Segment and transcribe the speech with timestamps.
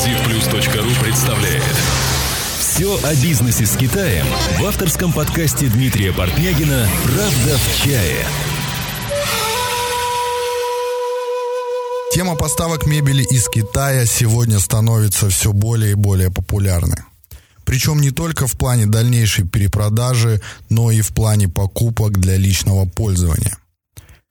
[0.00, 1.76] Транзитплюс.ру представляет
[2.58, 4.24] Все о бизнесе с Китаем
[4.58, 8.24] в авторском подкасте Дмитрия Портнягина «Правда в чае».
[12.14, 17.02] Тема поставок мебели из Китая сегодня становится все более и более популярной.
[17.66, 20.40] Причем не только в плане дальнейшей перепродажи,
[20.70, 23.58] но и в плане покупок для личного пользования.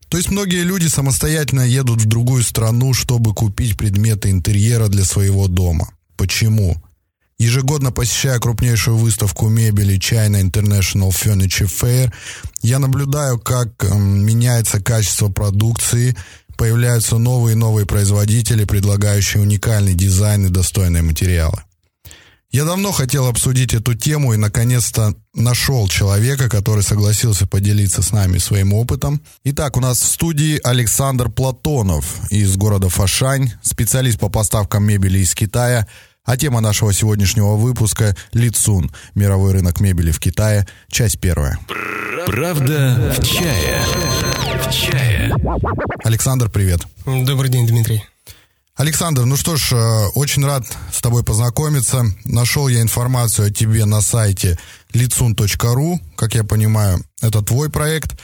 [0.10, 5.48] То есть многие люди самостоятельно едут в другую страну, чтобы купить предметы интерьера для своего
[5.48, 5.90] дома.
[6.18, 6.76] Почему?
[7.38, 12.12] Ежегодно посещая крупнейшую выставку мебели China International Furniture Fair,
[12.62, 16.18] я наблюдаю, как э, меняется качество продукции,
[16.58, 21.64] появляются новые и новые производители, предлагающие уникальный дизайн и достойные материалы.
[22.52, 28.40] Я давно хотел обсудить эту тему и, наконец-то, нашел человека, который согласился поделиться с нами
[28.40, 29.22] своим опытом.
[29.44, 35.36] Итак, у нас в студии Александр Платонов из города Фашань, специалист по поставкам мебели из
[35.36, 35.86] Китая.
[36.26, 38.92] А тема нашего сегодняшнего выпуска– Лицун.
[39.14, 40.68] Мировой рынок мебели в Китае.
[40.90, 41.60] Часть первая.
[42.26, 43.80] Правда в чае.
[44.68, 45.32] В чае.
[46.04, 46.82] Александр, привет.
[47.06, 48.04] Добрый день, Дмитрий.
[48.80, 52.06] Александр, ну что ж, э, очень рад с тобой познакомиться.
[52.24, 54.58] Нашел я информацию о тебе на сайте
[54.94, 56.00] litsun.ru.
[56.16, 58.18] Как я понимаю, это твой проект.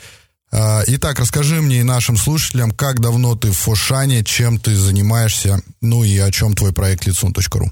[0.53, 5.61] Э, итак, расскажи мне и нашим слушателям, как давно ты в Фошане, чем ты занимаешься,
[5.81, 7.69] ну и о чем твой проект litsun.ru.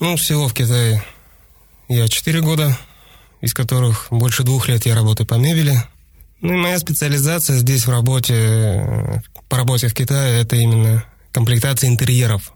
[0.00, 1.04] Ну, всего в Китае
[1.90, 2.78] я 4 года,
[3.42, 5.82] из которых больше двух лет я работаю по мебели.
[6.40, 9.20] Ну и моя специализация здесь в работе, э,
[9.50, 11.04] по работе в Китае, это именно
[11.36, 12.54] комплектации интерьеров.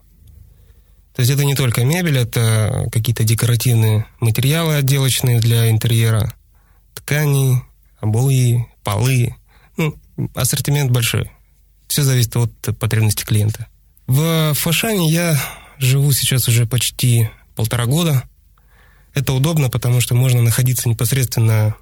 [1.15, 6.33] То есть это не только мебель, это какие-то декоративные материалы отделочные для интерьера,
[6.95, 7.61] ткани,
[7.99, 9.35] обои, полы.
[9.77, 9.95] Ну,
[10.33, 11.29] ассортимент большой.
[11.87, 13.67] Все зависит от потребностей клиента.
[14.07, 15.39] В Фашане я
[15.77, 18.23] живу сейчас уже почти полтора года.
[19.13, 21.75] Это удобно, потому что можно находиться непосредственно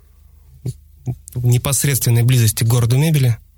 [1.33, 3.37] в непосредственной близости к городу мебели–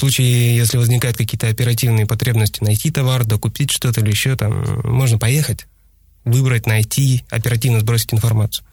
[0.00, 5.18] в случае, если возникают какие-то оперативные потребности найти товар, докупить что-то или еще, там можно
[5.18, 5.66] поехать,
[6.24, 8.64] выбрать, найти, оперативно сбросить информацию.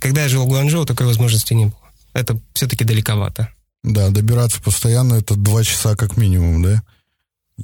[0.00, 1.78] Когда я жил в Гуанчжоу, такой возможности не было.
[2.12, 3.50] Это все-таки далековато.
[3.84, 6.82] Да, добираться постоянно это два часа как минимум, да?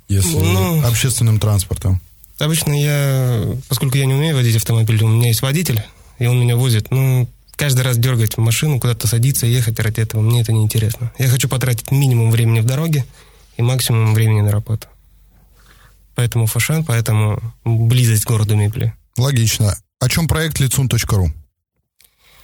[0.08, 2.00] Если ну, общественным транспортом.
[2.38, 5.82] Обычно я, поскольку я не умею водить автомобиль, у меня есть водитель,
[6.20, 10.40] и он меня возит, ну, каждый раз дергать машину, куда-то садиться, ехать ради этого, мне
[10.40, 11.12] это неинтересно.
[11.18, 13.04] Я хочу потратить минимум времени в дороге
[13.56, 14.88] и максимум времени на работу.
[16.14, 18.94] Поэтому Фашан, поэтому близость к городу мебели.
[19.16, 19.76] Логично.
[20.00, 21.32] О чем проект лицун.ру?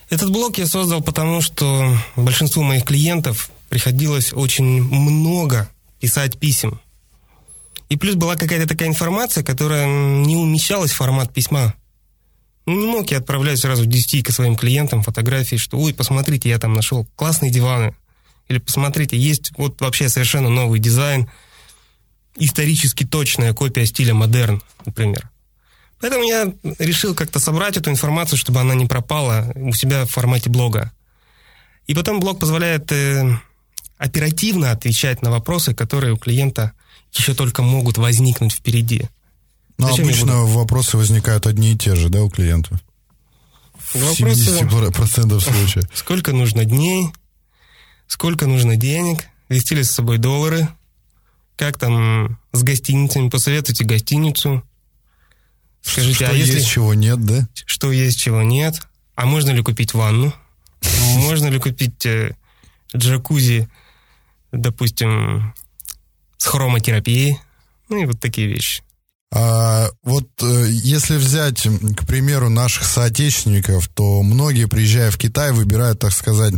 [0.09, 5.69] Этот блог я создал потому, что большинству моих клиентов приходилось очень много
[6.01, 6.81] писать писем.
[7.89, 11.75] И плюс была какая-то такая информация, которая не умещалась в формат письма.
[12.71, 16.75] Не мог я отправлять сразу в десятийка своим клиентам фотографии, что, ой, посмотрите, я там
[16.75, 17.97] нашел классные диваны.
[18.49, 21.29] Или посмотрите, есть вот вообще совершенно новый дизайн,
[22.37, 25.31] исторически точная копия стиля модерн, например.
[26.01, 30.49] Поэтому я решил как-то собрать эту информацию, чтобы она не пропала у себя в формате
[30.49, 30.93] блога.
[31.89, 33.37] И потом блог позволяет э,
[33.99, 36.73] оперативно отвечать на вопросы, которые у клиента
[37.13, 39.09] еще только могут возникнуть впереди.
[39.81, 42.79] Но Зачем обычно вопросы возникают одни и те же, да, у клиентов?
[43.95, 44.61] Вопросы...
[44.61, 45.85] 70% случаев.
[45.95, 47.09] Сколько нужно дней?
[48.07, 49.25] Сколько нужно денег?
[49.49, 50.69] Вести ли с собой доллары?
[51.57, 53.31] Как там с гостиницами?
[53.31, 54.63] Посоветуйте гостиницу.
[55.81, 56.57] Скажите, что а если...
[56.57, 57.49] есть, чего нет, да?
[57.65, 58.79] Что есть, чего нет.
[59.15, 60.35] А можно ли купить ванну?
[61.17, 62.37] Можно ли купить э,
[62.95, 63.69] джакузи,
[64.53, 65.55] допустим,
[66.37, 67.39] с хромотерапией?
[67.89, 68.83] Ну и вот такие вещи.
[69.33, 71.63] А, вот э, если взять,
[71.97, 76.55] к примеру, наших соотечественников, то многие, приезжая в Китай, выбирают, так сказать,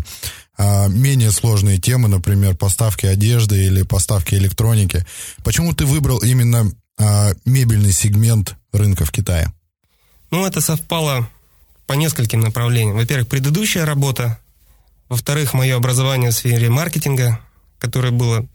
[0.57, 5.05] а, менее сложные темы, например, поставки одежды или поставки электроники.
[5.45, 9.53] Почему ты выбрал именно а, мебельный сегмент рынка в Китае?
[10.31, 11.29] Ну, это совпало
[11.87, 12.97] по нескольким направлениям.
[12.97, 14.39] Во-первых, предыдущая работа.
[15.11, 17.41] Во-вторых, мое образование в сфере маркетинга,
[17.79, 18.47] которое было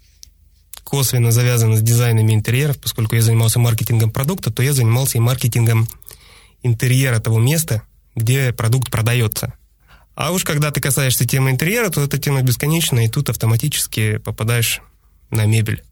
[0.88, 5.86] косвенно завязано с дизайнами интерьеров, поскольку я занимался маркетингом продукта, то я занимался и маркетингом
[6.64, 7.82] интерьера того места,
[8.16, 9.54] где продукт продается.
[10.16, 14.82] А уж когда ты касаешься темы интерьера, то эта тема бесконечна, и тут автоматически попадаешь
[15.30, 15.84] на мебель.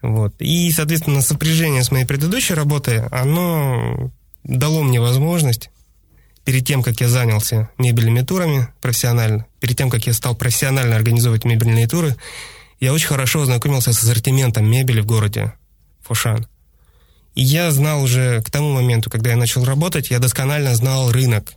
[0.00, 0.34] Вот.
[0.38, 4.10] И, соответственно, сопряжение с моей предыдущей работой, оно
[4.42, 5.70] дало мне возможность
[6.46, 11.44] перед тем, как я занялся мебельными турами профессионально, перед тем, как я стал профессионально организовывать
[11.44, 12.16] мебельные туры,
[12.80, 15.52] я очень хорошо ознакомился с ассортиментом мебели в городе
[16.02, 16.46] Фошан.
[17.34, 21.54] я знал уже к тому моменту, когда я начал работать, я досконально знал рынок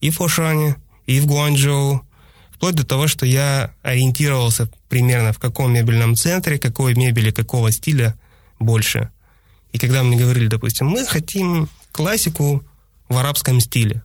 [0.00, 0.76] и в Фошане,
[1.06, 2.04] и в Гуанчжоу,
[2.50, 8.14] вплоть до того, что я ориентировался примерно в каком мебельном центре, какой мебели, какого стиля
[8.58, 9.10] больше.
[9.72, 12.62] И когда мне говорили, допустим, мы хотим классику
[13.08, 14.02] в арабском стиле,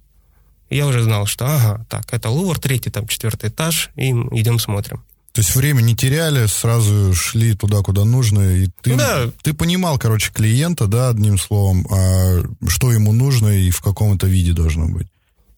[0.70, 5.04] я уже знал, что ага, так, это Лувр, третий, там, четвертый этаж, и идем смотрим.
[5.40, 9.32] То есть время не теряли, сразу шли туда, куда нужно, и ты, Да.
[9.42, 14.28] ты понимал, короче, клиента, да, одним словом, а, что ему нужно и в каком это
[14.28, 15.08] виде должно быть.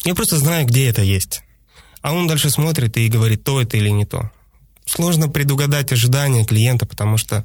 [0.06, 1.42] Я просто знаю, где это есть.
[2.04, 4.30] А он дальше смотрит и говорит, то это или не то.
[4.86, 7.44] Сложно предугадать ожидания клиента, потому что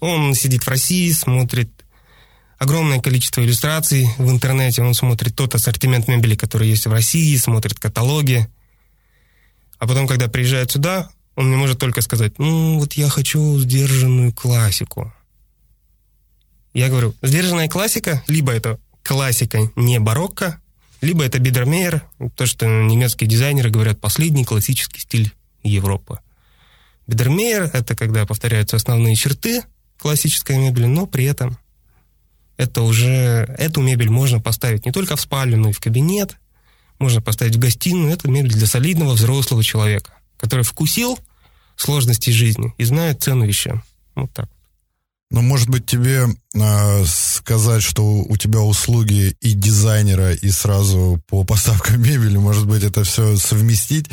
[0.00, 1.70] он сидит в России, смотрит
[2.58, 7.78] огромное количество иллюстраций в интернете, он смотрит тот ассортимент мебели, который есть в России, смотрит
[7.78, 8.46] каталоги.
[9.78, 14.32] А потом, когда приезжает сюда, он не может только сказать, ну, вот я хочу сдержанную
[14.32, 15.14] классику.
[16.74, 20.60] Я говорю, сдержанная классика, либо это классика не барокко,
[21.00, 22.02] либо это Бидермейер,
[22.34, 25.32] то, что немецкие дизайнеры говорят, последний классический стиль
[25.62, 26.18] Европы.
[27.06, 29.62] Бидермейер— это когда повторяются основные черты
[29.96, 31.56] классической мебели, но при этом
[32.56, 36.36] это уже, эту мебель можно поставить не только в спальню, но и в кабинет,
[36.98, 38.12] можно поставить в гостиную.
[38.12, 41.16] Это мебель для солидного взрослого человека, который вкусил
[41.80, 43.82] сложности жизни и знает цену вещам.
[44.14, 44.48] Вот так.
[45.30, 46.26] Но, может быть, тебе
[46.58, 52.82] а, сказать, что у тебя услуги и дизайнера, и сразу по поставкам мебели, может быть,
[52.82, 54.06] это все совместить,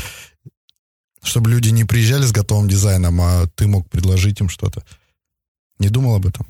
[1.24, 4.84] чтобы люди не приезжали с готовым дизайном, а ты мог предложить им что-то.
[5.80, 6.46] Не думал об этом?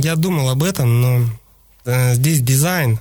[0.00, 1.26] Я думал об этом, но
[1.84, 3.00] э, здесь дизайн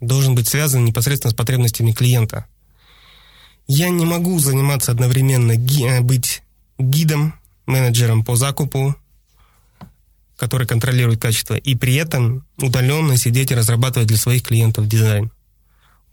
[0.00, 2.46] должен быть связан непосредственно с потребностями клиента.
[3.66, 6.42] Я не могу заниматься одновременно, ги- э, быть
[6.78, 7.34] гидом,
[7.66, 8.94] менеджером по закупу,
[10.36, 15.30] который контролирует качество, и при этом удаленно сидеть и разрабатывать для своих клиентов дизайн.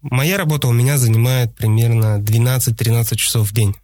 [0.02, 3.76] Моя работа у меня занимает примерно 12-13 часов в день.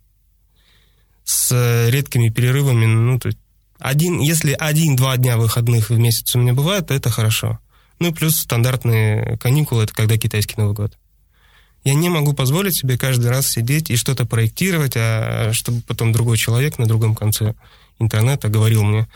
[1.24, 3.38] С э, редкими перерывами, ну, то есть
[3.78, 7.60] один, если один-два дня выходных в месяц у меня бывает, то это хорошо.
[8.00, 10.98] Ну и плюс стандартные каникулы, это когда китайский Новый год.
[11.84, 16.38] Я не могу позволить себе каждый раз сидеть и что-то проектировать, а чтобы потом другой
[16.38, 17.56] человек на другом конце
[18.00, 19.08] интернета говорил мне,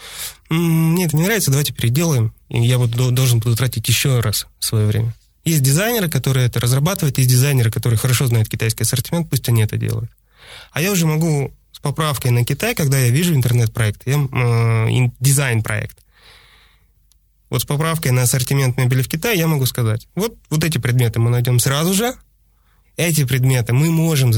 [0.50, 4.20] «М, мне это не нравится, давайте переделаем, и я вот до- должен буду тратить еще
[4.20, 5.14] раз свое время.
[5.46, 9.78] Есть дизайнеры, которые это разрабатывают, есть дизайнеры, которые хорошо знают китайский ассортимент, пусть они это
[9.78, 10.10] делают.
[10.72, 15.98] А я уже могу с поправкой на Китай, когда я вижу интернет-проект, я, э, дизайн-проект.
[17.50, 21.20] Вот с поправкой на ассортимент мебели в Китае я могу сказать, вот, вот эти предметы
[21.20, 22.14] мы найдем сразу же,
[22.96, 24.32] эти предметы мы можем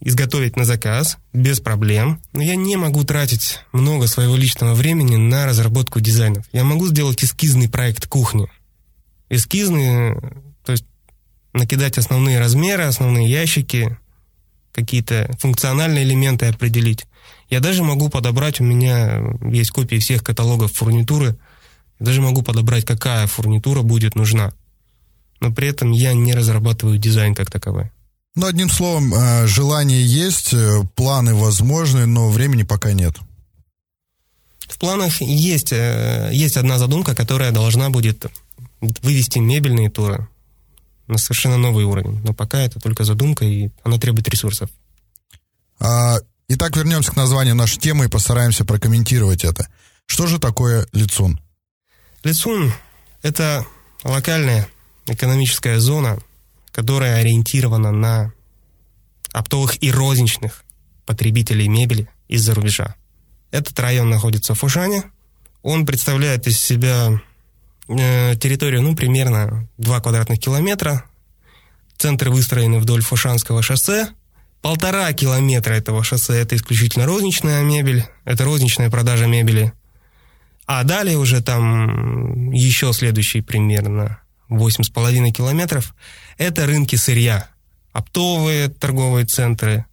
[0.00, 5.46] изготовить на заказ без проблем, но я не могу тратить много своего личного времени на
[5.46, 6.44] разработку дизайнов.
[6.52, 8.48] Я могу сделать эскизный проект кухни.
[9.28, 10.14] Эскизный,
[10.64, 10.84] то есть
[11.52, 13.96] накидать основные размеры, основные ящики,
[14.72, 17.06] какие-то функциональные элементы определить.
[17.48, 21.36] Я даже могу подобрать, у меня есть копии всех каталогов фурнитуры,
[21.98, 24.52] я даже могу подобрать, какая фурнитура будет нужна.
[25.40, 27.90] Но при этом я не разрабатываю дизайн как таковой.
[28.36, 33.16] Ну, одним словом, э, желание есть, э, планы возможны, но времени пока нет.
[34.68, 38.26] В планах есть, э, есть одна задумка, которая должна будет
[38.80, 40.28] вывести мебельные туры
[41.06, 42.20] на совершенно новый уровень.
[42.24, 44.70] Но пока это только задумка, и она требует ресурсов.
[45.80, 46.18] А,
[46.52, 49.68] Итак, вернемся к названию нашей темы и постараемся прокомментировать это.
[50.06, 51.40] Что же такое лицун?
[52.24, 52.72] Лицун–
[53.22, 53.64] это
[54.02, 54.66] локальная
[55.06, 56.18] экономическая зона,
[56.72, 58.32] которая ориентирована на
[59.32, 60.64] оптовых и розничных
[61.06, 62.94] потребителей мебели из-за рубежа.
[63.50, 65.04] Этот район находится в Фушане.
[65.62, 67.20] Он представляет из себя
[67.88, 71.04] э, территорию, ну, примерно 2 квадратных километра.
[71.96, 74.08] Центры выстроены вдоль Фушанского шоссе.
[74.62, 79.72] Полтора километра этого шоссе– это исключительно розничная мебель, это розничная продажа мебели.
[80.66, 84.19] А далее уже там еще следующий примерно
[84.50, 85.94] 8,5 километров–
[86.38, 87.48] это рынки сырья.
[87.92, 89.86] Оптовые торговые центры,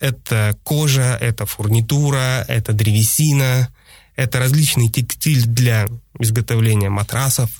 [0.00, 3.72] это кожа, это фурнитура, это древесина,
[4.16, 7.50] это различный текстиль для изготовления матрасов,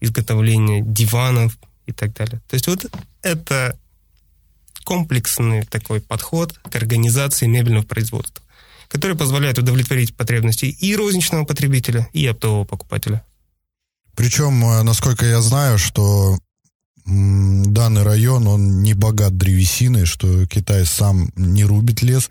[0.00, 2.40] изготовления диванов и так далее.
[2.48, 2.86] То есть вот
[3.22, 3.78] это
[4.84, 8.42] комплексный такой подход к организации мебельного производства,
[8.88, 13.24] который позволяет удовлетворить потребности и розничного потребителя, и оптового покупателя.
[14.14, 16.38] Причем, э, насколько я знаю, что
[17.06, 22.30] данный район, он не богат древесиной, что Китай сам не рубит лес,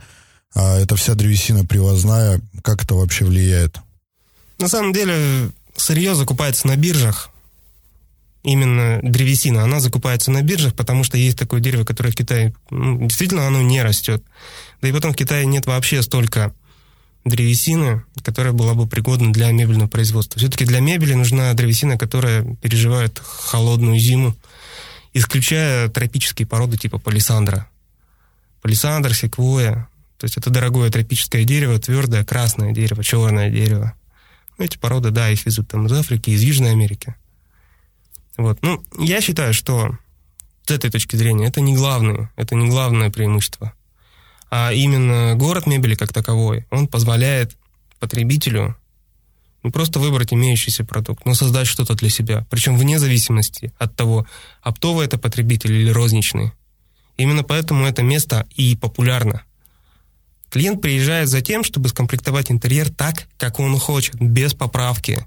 [0.56, 2.42] а эта вся древесина привозная.
[2.64, 3.78] Как это вообще влияет?
[4.60, 7.30] На самом деле, сырье закупается на биржах,
[8.44, 13.08] именно древесина, она закупается на биржах, потому что есть такое дерево, которое в Китае, ну,
[13.08, 14.24] действительно, оно не растет.
[14.82, 16.54] Да и потом в Китае нет вообще столько
[17.26, 20.40] древесины, которая была бы пригодна для мебельного производства.
[20.40, 24.36] Все-таки для мебели нужна древесина, которая переживает холодную зиму,
[25.14, 27.68] исключая тропические породы типа палисандра.
[28.62, 29.88] Палисандр, секвоя.
[30.18, 33.94] То есть это дорогое тропическое дерево, твердое, красное дерево, черное дерево.
[34.58, 37.16] Эти породы, да, их везут там из Африки, из Южной Америки.
[38.38, 38.60] Вот.
[38.62, 39.98] Ну, я считаю, что
[40.66, 43.74] с этой точки зрения это не главное, это не главное преимущество.
[44.56, 47.58] А именно город мебели как таковой, он позволяет
[48.00, 48.78] потребителю
[49.64, 52.46] не просто выбрать имеющийся продукт, но создать что-то для себя.
[52.52, 54.28] Причем вне зависимости от того,
[54.62, 56.52] оптовый это потребитель или розничный.
[57.18, 59.42] Именно поэтому это место и популярно.
[60.52, 65.26] Клиент приезжает за тем, чтобы скомплектовать интерьер так, как он хочет, без поправки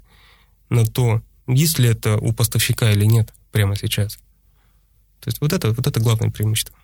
[0.69, 4.13] на то, есть ли это у поставщика или нет прямо сейчас.
[5.19, 6.76] То есть вот это, вот это главное преимущество.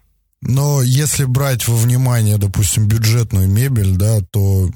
[0.45, 4.69] Но если брать во внимание, допустим, бюджетную мебель, да, то,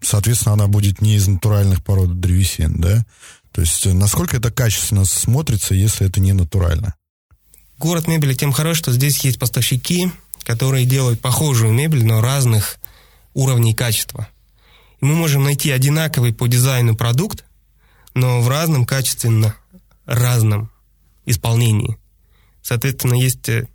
[0.00, 3.04] соответственно, она будет не из натуральных пород древесин, да?
[3.50, 6.94] То есть насколько это качественно смотрится, если это не натурально?
[7.76, 10.12] Город мебели тем хорош, что здесь есть поставщики,
[10.44, 12.78] которые делают похожую мебель, но разных
[13.34, 14.28] уровней качества.
[15.00, 17.44] И мы можем найти одинаковый по дизайну продукт,
[18.14, 19.56] но в разном качественно
[20.06, 20.70] разном
[21.26, 21.98] исполнении.
[22.62, 23.66] Соответственно, есть э,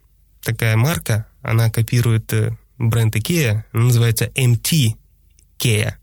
[0.46, 4.96] такая марка, она копирует э, бренд IKEA, называется MT
[5.60, 5.96] IKEA.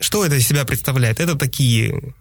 [0.00, 1.20] Что это из себя представляет?
[1.20, 2.14] Это такие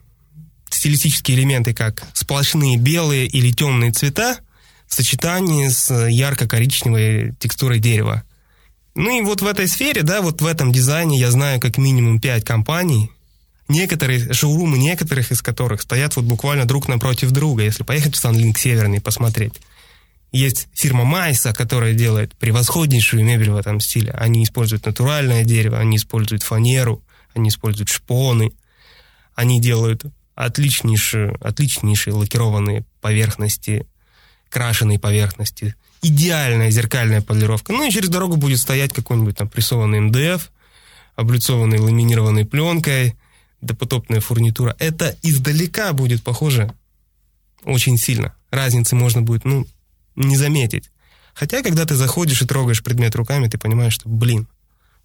[0.70, 4.38] стилистические элементы, как сплошные белые или темные цвета
[4.88, 8.24] в сочетании с ярко-коричневой текстурой дерева.
[8.96, 12.20] Ну и вот в этой сфере, да, вот в этом дизайне я знаю как минимум
[12.20, 13.10] пять компаний,
[13.68, 18.58] некоторые шоурумы, некоторых из которых стоят вот буквально друг напротив друга, если поехать в Санлинг
[18.58, 19.54] Северный посмотреть.
[20.34, 24.12] Есть фирма Майса, которая делает превосходнейшую мебель в этом стиле.
[24.12, 27.04] Они используют натуральное дерево, они используют фанеру,
[27.36, 28.52] они используют шпоны,
[29.36, 33.86] они делают отличнейшие, отличнейшие лакированные поверхности,
[34.50, 37.72] крашеные поверхности, идеальная зеркальная полировка.
[37.72, 40.52] Ну и через дорогу будет стоять какой-нибудь там прессованный МДФ,
[41.16, 43.16] облицованный ламинированной пленкой,
[43.62, 44.76] допотопная фурнитура.
[44.80, 46.74] Это издалека будет похоже
[47.66, 48.34] очень сильно.
[48.50, 49.68] Разницы можно будет, ну,
[50.16, 50.90] не заметить.
[51.34, 54.48] Хотя, когда ты заходишь и трогаешь предмет руками, ты понимаешь, что, блин,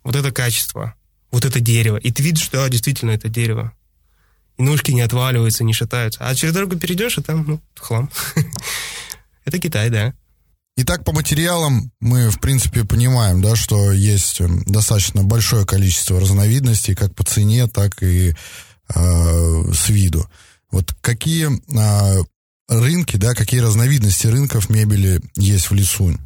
[0.05, 0.95] вот это качество,
[1.31, 1.97] вот это дерево.
[1.97, 3.73] И ты видишь, что, да, действительно, это дерево.
[4.59, 6.21] И ножки не отваливаются, не шатаются.
[6.21, 8.11] А через дорогу перейдешь, и там, ну, хлам.
[9.45, 10.15] Это Китай, да.
[10.77, 16.95] Итак, по материалам мы, в принципе, понимаем, да, что есть эм, достаточно большое количество разновидностей,
[16.95, 18.31] как по цене, так и
[18.95, 20.29] э, с виду.
[20.71, 22.23] Вот какие э,
[22.69, 26.19] рынки, да, какие разновидности рынков мебели есть в Лисунь?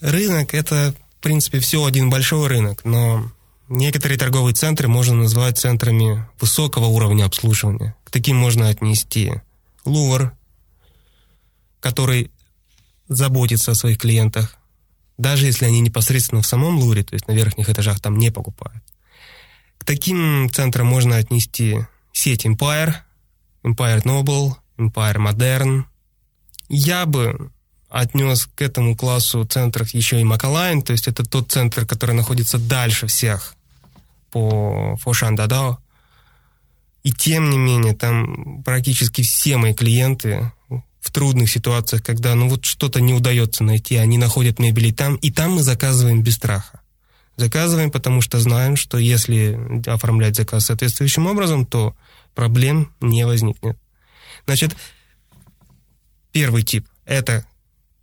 [0.00, 3.30] Рынок– это, в принципе, все один большой рынок, но
[3.68, 7.94] некоторые торговые центры можно назвать центрами высокого уровня обслуживания.
[8.04, 9.32] К таким можно отнести
[9.84, 10.32] Лувр,
[11.80, 12.30] который
[13.08, 14.56] заботится о своих клиентах,
[15.18, 18.82] даже если они непосредственно в самом Лувре, то есть на верхних этажах там не покупают.
[19.78, 21.78] К таким центрам можно отнести
[22.12, 22.94] сеть Empire,
[23.64, 25.84] Empire Noble, Empire Modern.
[26.68, 27.50] Я бы
[27.88, 32.58] отнес к этому классу центров еще и Макалайн, то есть это тот центр, который находится
[32.58, 33.54] дальше всех
[34.30, 35.78] по Фошан Дадао.
[37.02, 40.52] И тем не менее, там практически все мои клиенты
[41.00, 45.16] в трудных ситуациях, когда ну вот что-то не удается найти, они находят мебель и там,
[45.16, 46.80] и там мы заказываем без страха.
[47.36, 51.94] Заказываем, потому что знаем, что если оформлять заказ соответствующим образом, то
[52.34, 53.76] проблем не возникнет.
[54.46, 54.76] Значит,
[56.32, 57.44] первый тип– это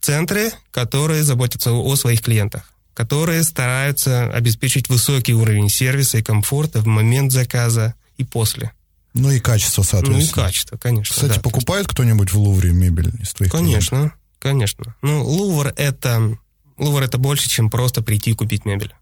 [0.01, 6.85] центры, которые заботятся о своих клиентах, которые стараются обеспечить высокий уровень сервиса и комфорта в
[6.87, 8.71] момент заказа и после.
[9.13, 10.19] Ну и качество, соответственно.
[10.19, 11.13] Ну и качество, конечно.
[11.15, 14.19] Кстати, да, покупает кто-нибудь в Лувре мебель из твоих Конечно, клиентов?
[14.39, 14.95] конечно.
[15.01, 16.37] Ну, Лувр это,
[16.77, 18.93] Лувр это больше, чем просто прийти и купить мебель.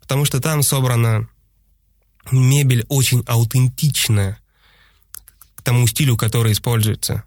[0.00, 1.28] Потому что там собрана
[2.30, 4.38] мебель очень аутентичная
[5.66, 7.24] тому стилю, который используется.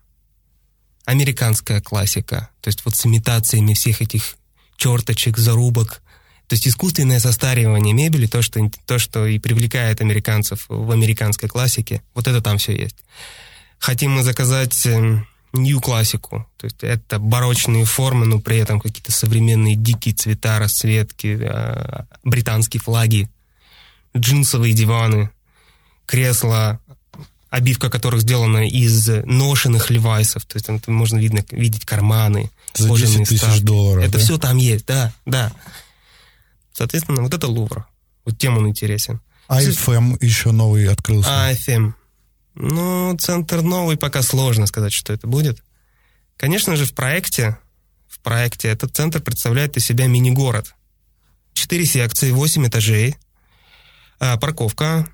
[1.04, 2.50] Американская классика.
[2.62, 4.38] То есть вот с имитациями всех этих
[4.78, 6.02] черточек, зарубок,
[6.48, 12.02] то есть искусственное состаривание мебели, то что, то, что и привлекает американцев в американской классике,
[12.14, 12.96] вот это там все есть.
[13.78, 19.76] Хотим мы заказать нью эм, то есть это барочные формы, но при этом какие-то современные
[19.76, 23.30] дикие цвета, расцветки, э, британские флаги,
[24.16, 25.30] джинсовые диваны,
[26.06, 26.80] кресла
[27.50, 32.88] обивка которых сделана из ношенных левайсов, то есть там, там можно видно, видеть карманы, За
[32.88, 34.20] 10 тысяч долларов, Это да?
[34.20, 35.52] все там есть, да, да.
[36.74, 37.88] Соответственно, вот это Лувр.
[38.26, 39.20] Вот тем он интересен.
[39.50, 41.50] IFM еще новый открылся.
[41.50, 41.92] АФМ.
[42.56, 45.64] Ну, центр новый, пока сложно сказать, что это будет.
[46.38, 47.58] Конечно же, в проекте,
[48.08, 50.76] в проекте этот центр представляет из себя мини-город.
[51.54, 53.16] Четыре секции, восемь этажей,
[54.20, 55.08] а, парковка.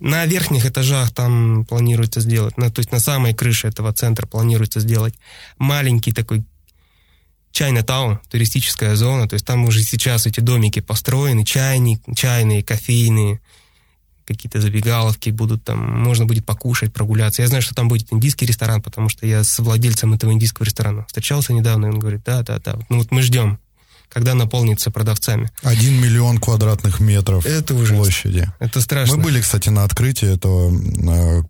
[0.00, 4.80] На верхних этажах там планируется сделать, на, то есть на самой крыше этого центра планируется
[4.80, 5.14] сделать
[5.58, 6.42] маленький такой
[7.52, 13.40] Чайна-таун, туристическая зона, то есть там уже сейчас эти домики построены, чайник, чайные, кофейные,
[14.24, 17.42] какие-то забегаловки будут там, можно будет покушать, прогуляться.
[17.42, 21.04] Я знаю, что там будет индийский ресторан, потому что я с владельцем этого индийского ресторана
[21.06, 23.58] встречался недавно, и он говорит, да, да, да, ну вот мы ждем,
[24.10, 25.50] когда наполнится продавцами.
[25.62, 27.96] Один миллион квадратных метров Это ужасно.
[27.96, 28.52] площади.
[28.58, 29.16] Это страшно.
[29.16, 31.42] Мы были, кстати, на открытии этого э,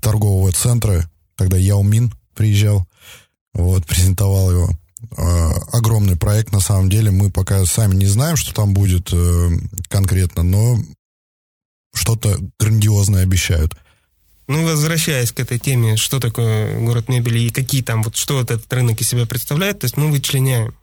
[0.00, 2.86] торгового центра, когда Яомин приезжал,
[3.52, 4.70] вот, презентовал его.
[5.16, 7.10] Э, огромный проект, на самом деле.
[7.10, 9.50] Мы пока сами не знаем, что там будет э,
[9.88, 10.78] конкретно, но
[11.94, 13.76] что-то грандиозное обещают.
[14.46, 18.50] Ну, возвращаясь к этой теме, что такое город мебели и какие там, вот что вот
[18.50, 20.74] этот рынок из себя представляет, то есть мы вычленяем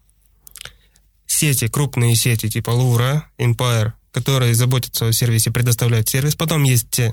[1.28, 6.36] сети, крупные сети типа Лура, Empire, которые заботятся о сервисе, предоставляют сервис.
[6.36, 7.12] Потом есть, э,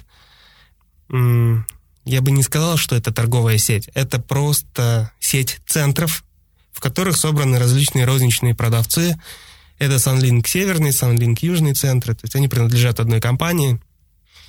[1.11, 6.25] я бы не сказал, что это торговая сеть, это просто сеть центров,
[6.73, 9.21] в которых собраны различные розничные продавцы.
[9.79, 13.81] Это Sunlink северный, Sunlink южный центры, то есть они принадлежат одной компании.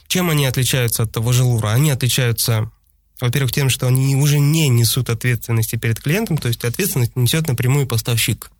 [0.07, 1.69] Чем они отличаются от того же Лура?
[1.69, 2.71] Они отличаются,
[3.19, 7.87] во-первых, тем, что они уже не несут ответственности перед клиентом, то есть ответственность несет напрямую
[7.87, 8.51] поставщик.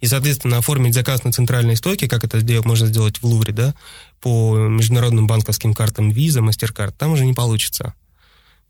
[0.00, 3.74] И, соответственно, оформить заказ на центральной стойке, как это сделать, можно сделать в Лувре, да,
[4.20, 7.94] по международным банковским картам Visa, MasterCard, там уже не получится.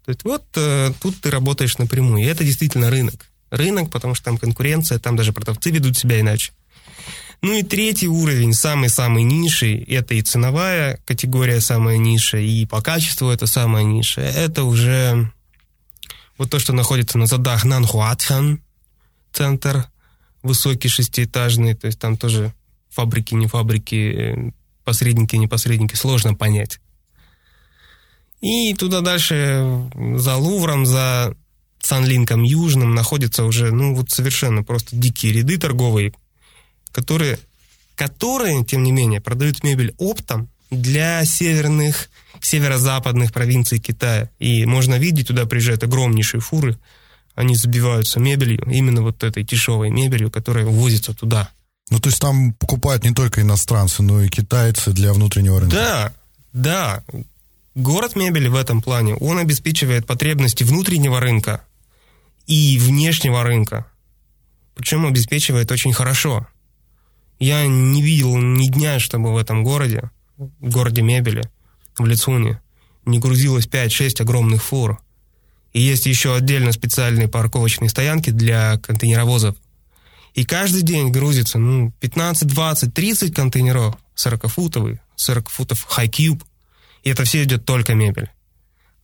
[0.04, 3.26] То есть вот э, тут ты работаешь напрямую, и это действительно рынок.
[3.50, 6.52] Рынок, потому что там конкуренция, там даже продавцы ведут себя иначе.
[7.40, 13.28] Ну и третий уровень, самый-самый низший, это и ценовая категория самая низшая, и по качеству
[13.28, 14.32] это самая низшая.
[14.32, 15.30] Это уже
[16.36, 18.60] вот то, что находится на задах Нанхуатхан,
[19.32, 19.88] центр,
[20.42, 22.52] высокий шестиэтажный, то есть там тоже
[22.90, 24.50] фабрики, не фабрики, э,
[24.84, 26.80] посредники, не посредники, сложно понять.
[28.40, 31.36] И туда дальше за Лувром, за
[31.80, 36.12] Санлинком Южным находятся уже, ну, вот совершенно просто дикие ряды торговые,
[36.92, 37.38] которые,
[37.96, 44.30] которые, тем не менее, продают мебель оптом для северных, северо-западных провинций Китая.
[44.38, 46.78] И можно видеть, туда приезжают огромнейшие фуры,
[47.38, 51.48] они забиваются мебелью, именно вот этой дешевой мебелью, которая возится туда.
[51.88, 55.76] Ну, то есть там покупают не только иностранцы, но и китайцы для внутреннего рынка.
[55.76, 56.12] Да,
[56.52, 57.04] да.
[57.76, 61.62] Город мебели в этом плане, он обеспечивает потребности внутреннего рынка
[62.48, 63.86] и внешнего рынка.
[64.74, 66.48] Причем обеспечивает очень хорошо.
[67.38, 71.48] Я не видел ни дня, чтобы в этом городе, в городе мебели,
[71.96, 72.60] в Лицуне,
[73.04, 74.98] не грузилось 5-6 огромных фур.
[75.78, 79.54] И есть еще отдельно специальные парковочные стоянки для контейнеровозов.
[80.34, 86.42] И каждый день грузится ну, 15, 20, 30 контейнеров 40-футовые, 40 футов high cube.
[87.04, 88.28] И это все идет только мебель.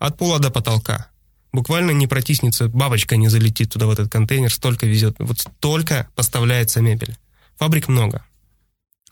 [0.01, 1.07] От пола до потолка.
[1.53, 5.15] Буквально не протиснется, бабочка не залетит туда в этот контейнер, столько везет.
[5.21, 7.17] Вот столько поставляется мебель.
[7.57, 8.25] Фабрик много.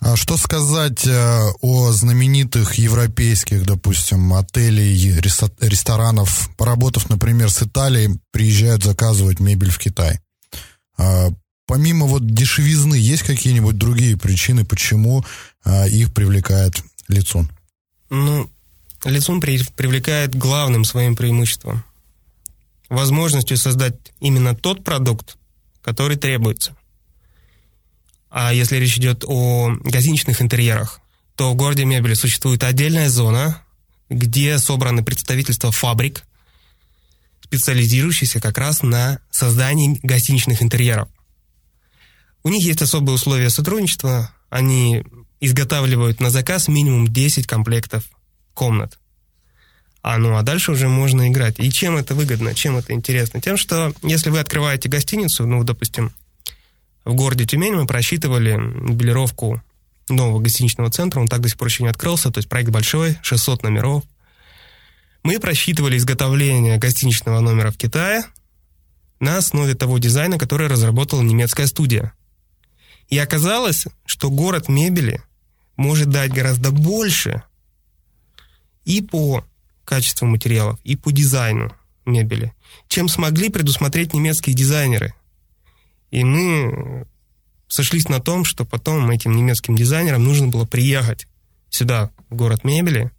[0.05, 6.51] А что сказать э, о знаменитых европейских, допустим, отелей, ресто- ресторанов?
[6.57, 10.19] Поработав, например, с Италией, приезжают заказывать мебель в Китай.
[10.99, 11.29] А,
[11.67, 15.25] помимо вот дешевизны, есть какие-нибудь другие причины, почему
[15.65, 17.49] а, их привлекает Лицун?
[18.11, 18.51] Ну,
[19.05, 21.85] Лицун при- привлекает главным своим преимуществом.
[22.89, 25.37] Возможностью создать именно тот продукт,
[25.81, 26.75] который требуется.
[28.35, 31.01] А если речь идет о гостиничных интерьерах,
[31.37, 33.63] то в городе мебели существует отдельная зона,
[34.09, 36.25] где собраны представительства фабрик,
[37.45, 41.11] специализирующихся как раз на создании гостиничных интерьеров.
[42.43, 44.33] У них есть особые условия сотрудничества.
[44.49, 45.05] Они
[45.41, 48.05] изготавливают на заказ минимум 10 комплектов
[48.55, 48.99] комнат.
[50.01, 51.61] А ну а дальше уже можно играть.
[51.61, 53.43] И чем это выгодно, чем это интересно?
[53.43, 56.13] Тем, что если вы открываете гостиницу, ну, допустим,
[57.05, 59.63] в городе Тюмень мы просчитывали мебелировку
[60.09, 63.19] нового гостиничного центра, он так до сих пор еще не открылся, то есть проект большой,
[63.23, 64.05] 600 номеров.
[65.23, 68.25] Мы просчитывали изготовление гостиничного номера в Китае
[69.21, 72.13] на основе того дизайна, который разработала немецкая студия.
[73.09, 75.23] И оказалось, что город мебели
[75.77, 77.43] может дать гораздо больше
[78.85, 79.45] и по
[79.85, 81.73] качеству материалов и по дизайну
[82.05, 82.53] мебели,
[82.89, 85.15] чем смогли предусмотреть немецкие дизайнеры.
[86.13, 87.07] И мы
[87.67, 91.27] сошлись на том, что потом этим немецким дизайнерам нужно было приехать
[91.71, 93.11] сюда, в город мебели,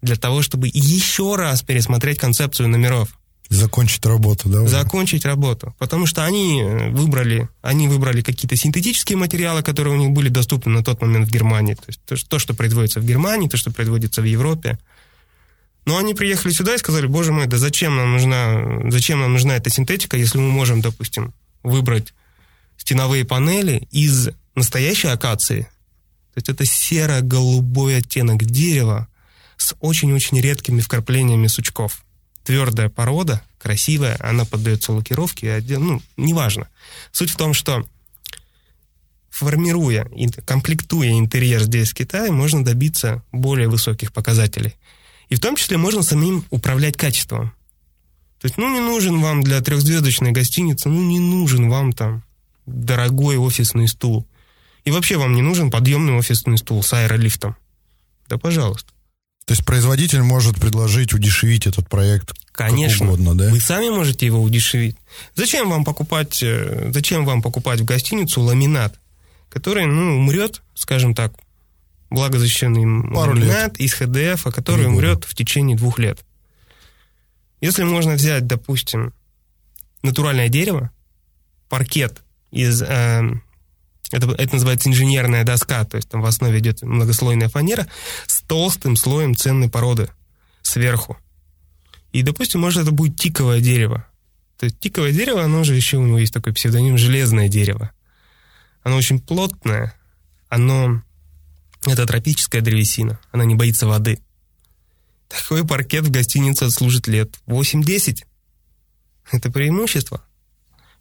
[0.00, 3.18] для того, чтобы еще раз пересмотреть концепцию номеров.
[3.50, 4.68] Закончить работу, да?
[4.68, 5.74] Закончить работу.
[5.78, 10.84] Потому что они выбрали, они выбрали какие-то синтетические материалы, которые у них были доступны на
[10.84, 11.74] тот момент в Германии.
[11.74, 14.78] То есть то, что производится в Германии, то, что производится в Европе.
[15.86, 19.56] Но они приехали сюда и сказали, боже мой, да зачем нам нужна, зачем нам нужна
[19.56, 21.32] эта синтетика, если мы можем, допустим,
[21.64, 22.12] выбрать
[22.78, 25.64] стеновые панели из настоящей акации.
[26.32, 29.08] То есть это серо-голубой оттенок дерева
[29.58, 32.04] с очень-очень редкими вкраплениями сучков
[32.48, 36.66] твердая порода, красивая, она поддается лакировке, ну, неважно.
[37.12, 37.86] Суть в том, что
[39.28, 40.08] формируя,
[40.46, 44.76] комплектуя интерьер здесь, в Китае, можно добиться более высоких показателей.
[45.28, 47.52] И в том числе можно самим управлять качеством.
[48.40, 52.24] То есть, ну, не нужен вам для трехзвездочной гостиницы, ну, не нужен вам там
[52.68, 54.26] дорогой офисный стул.
[54.84, 57.56] И вообще вам не нужен подъемный офисный стул с аэролифтом.
[58.28, 58.92] Да, пожалуйста.
[59.46, 62.98] То есть производитель может предложить удешевить этот проект Конечно.
[63.06, 63.50] как угодно, да?
[63.50, 64.96] Вы сами можете его удешевить.
[65.34, 69.00] Зачем вам покупать, э, зачем вам покупать в гостиницу ламинат,
[69.48, 71.32] который, ну, умрет, скажем так,
[72.10, 73.80] благозащищенный Пару ламинат лет.
[73.80, 76.18] из ХДФ, а который Три умрет в течение двух лет.
[77.62, 79.14] Если можно взять, допустим,
[80.02, 80.90] натуральное дерево,
[81.70, 83.22] паркет из э,
[84.10, 87.86] это, это называется инженерная доска, то есть там в основе идет многослойная фанера
[88.26, 90.08] с толстым слоем ценной породы
[90.62, 91.18] сверху.
[92.12, 94.06] И, допустим, может, это будет тиковое дерево.
[94.58, 97.92] То есть тиковое дерево, оно же еще у него есть такой псевдоним железное дерево.
[98.82, 99.94] Оно очень плотное,
[100.48, 101.02] оно...
[101.86, 104.20] Это тропическая древесина, она не боится воды.
[105.28, 108.24] Такой паркет в гостинице служит лет 8-10.
[109.30, 110.24] Это преимущество.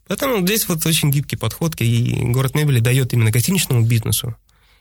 [0.08, 4.36] Поэтому здесь вот очень гибкий подход, и город мебели дает именно гостиничному бизнесу,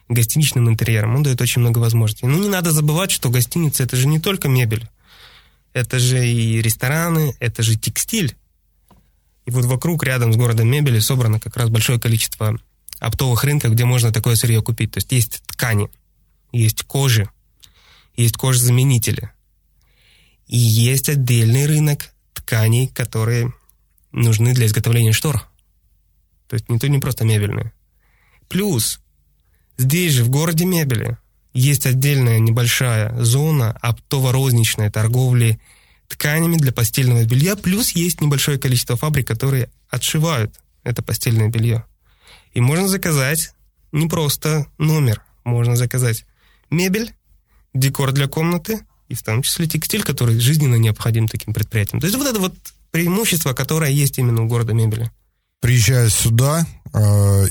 [0.09, 2.27] гостиничным интерьерам, он дает очень много возможностей.
[2.27, 4.89] Ну, не надо забывать, что гостиница– это же не только мебель,
[5.73, 8.37] это же и рестораны, это же текстиль.
[9.47, 12.59] И вот вокруг, рядом с городом мебели, собрано как раз большое количество
[12.99, 14.93] оптовых рынков, где можно такое сырье купить.
[14.93, 15.91] То есть есть ткани,
[16.53, 17.29] есть кожи,
[18.17, 19.31] есть кожзаменители.
[20.47, 23.53] И есть отдельный рынок тканей, которые
[24.17, 25.47] нужны для изготовления штор.
[26.49, 27.73] То есть не то не просто мебельные.
[28.49, 29.01] Плюс
[29.77, 31.19] здесь же, в городе мебели,
[31.53, 35.61] есть отдельная небольшая зона оптово-розничной торговли
[36.09, 41.85] тканями для постельного белья, плюс есть небольшое количество фабрик, которые отшивают это постельное белье.
[42.55, 43.53] И можно заказать
[43.93, 46.25] не просто номер, можно заказать
[46.71, 47.13] мебель,
[47.75, 52.01] декор для комнаты, и в том числе текстиль, который жизненно необходим таким предприятиям.
[52.01, 52.55] То есть вот это вот
[52.97, 55.11] преимущество, которое есть именно у города мебели.
[55.61, 56.99] Приезжая сюда, э,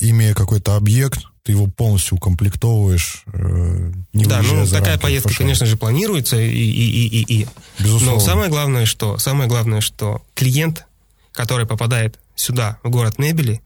[0.01, 5.45] имея какой-то объект, ты его полностью укомплектовываешь, э, не Да, ну такая поездка, фашона.
[5.45, 7.47] конечно же, планируется и, и, и, и, и.
[7.77, 8.13] Безусловно.
[8.13, 10.88] Но самое главное, что самое главное, что клиент,
[11.31, 13.62] который попадает сюда, в город мебели,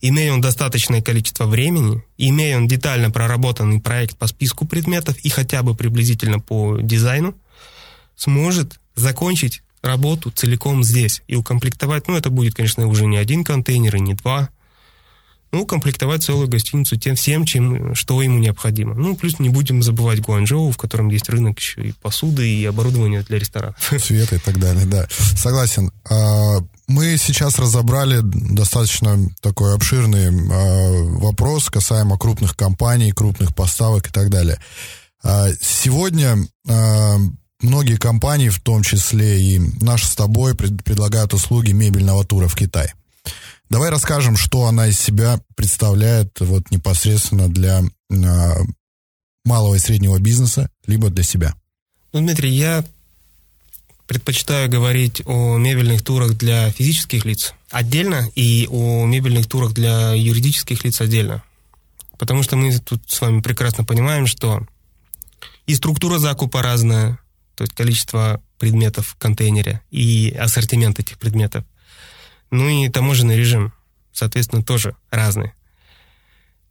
[0.00, 5.62] имея он достаточное количество времени, имея он детально проработанный проект по списку предметов и хотя
[5.62, 7.36] бы приблизительно по дизайну,
[8.16, 13.96] сможет закончить работу целиком здесь и укомплектовать, ну, это будет, конечно, уже не один контейнер
[13.96, 14.50] и не два,
[15.52, 18.94] ну, укомплектовать целую гостиницу тем всем, чем, что ему необходимо.
[18.94, 23.22] Ну, плюс не будем забывать Гуанчжоу, в котором есть рынок еще и посуды, и оборудования
[23.22, 23.76] для ресторанов.
[23.98, 25.08] Света и так далее, да.
[25.10, 25.90] Согласен.
[26.08, 34.12] А, мы сейчас разобрали достаточно такой обширный а, вопрос касаемо крупных компаний, крупных поставок и
[34.12, 34.60] так далее.
[35.22, 36.36] А, сегодня
[37.62, 42.54] многие компании, в том числе и наши с тобой, пред, предлагают услуги мебельного тура в
[42.54, 42.92] Китай.
[43.68, 48.54] Давай расскажем, что она из себя представляет вот непосредственно для э,
[49.44, 51.54] малого и среднего бизнеса, либо для себя.
[52.12, 52.84] Ну, Дмитрий, я
[54.06, 60.82] предпочитаю говорить о мебельных турах для физических лиц отдельно и о мебельных турах для юридических
[60.82, 61.44] лиц отдельно.
[62.18, 64.66] Потому что мы тут с вами прекрасно понимаем, что
[65.66, 67.20] и структура закупа разная,
[67.60, 71.62] то есть количество предметов в контейнере и ассортимент этих предметов.
[72.50, 73.74] Ну и таможенный режим,
[74.14, 75.52] соответственно, тоже разный.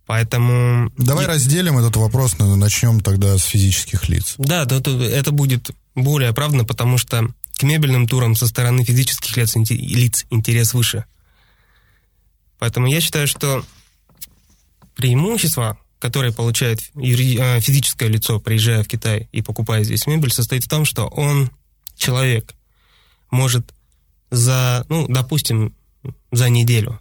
[0.08, 0.92] Поэтому...
[0.98, 1.28] Давай и...
[1.28, 4.34] разделим этот вопрос, начнем тогда с физических лиц.
[4.40, 7.28] Да, это будет более оправданно, потому что
[7.60, 11.06] к мебельным турам со стороны физических лиц, лиц интерес выше.
[12.58, 13.64] Поэтому я считаю, что
[14.96, 16.80] преимущество который получает.
[16.96, 21.52] А, физическое лицо, приезжая в Китай и покупая здесь мебель, состоит в том, что он
[21.96, 22.56] человек
[23.30, 23.74] может
[24.32, 25.76] за, ну, допустим,
[26.32, 27.00] за неделю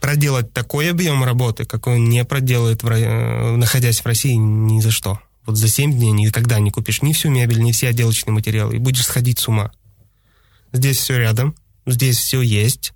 [0.00, 4.90] проделать такой объем работы, какой он не проделает, в, э, находясь в России ни за
[4.90, 5.20] что.
[5.46, 8.78] Вот за 7 дней никогда не купишь ни всю мебель, ни все отделочные материалы, и
[8.78, 9.72] будешь сходить с ума.
[10.72, 11.54] Здесь все рядом,
[11.86, 12.92] здесь все есть.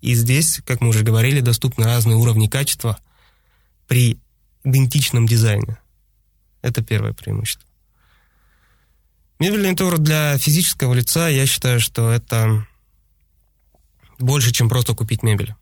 [0.00, 2.98] И здесь, как мы уже говорили, доступны разные уровни качества
[3.92, 4.18] при
[4.64, 5.76] идентичном дизайне.
[6.62, 7.68] Это первое преимущество.
[9.38, 12.66] Мебельный тур для физического лица, я считаю, что это
[14.18, 15.54] больше, чем просто купить мебель.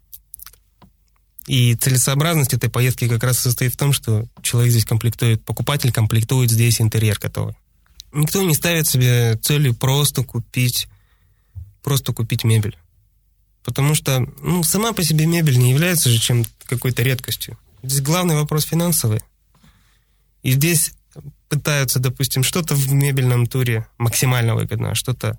[1.48, 6.52] И целесообразность этой поездки как раз состоит в том, что человек здесь комплектует, покупатель комплектует
[6.52, 7.56] здесь интерьер готовый.
[8.12, 10.86] Никто не ставит себе целью просто купить,
[11.82, 12.78] просто купить мебель.
[13.64, 17.58] Потому что ну, сама по себе мебель не является же чем какой-то редкостью.
[17.82, 19.20] Здесь главный вопрос финансовый.
[20.42, 20.92] И здесь
[21.48, 25.38] пытаются, допустим, что-то в мебельном туре максимально выгодно, а что-то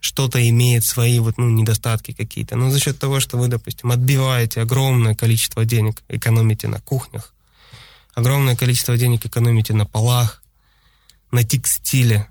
[0.00, 2.56] что-то имеет свои вот, ну, недостатки какие-то.
[2.56, 7.32] Но за счет того, что вы, допустим, отбиваете огромное количество денег, экономите на кухнях,
[8.12, 10.42] огромное количество денег экономите на полах,
[11.30, 12.26] на текстиле,